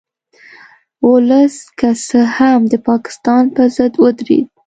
[1.09, 4.47] ولس که څه هم د پاکستان په ضد ودرید